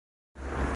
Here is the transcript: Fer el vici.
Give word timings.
Fer 0.39 0.45
el 0.45 0.49
vici. 0.55 0.67